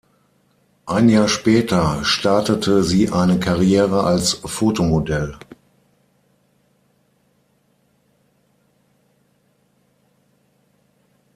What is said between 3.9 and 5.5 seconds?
als Fotomodell.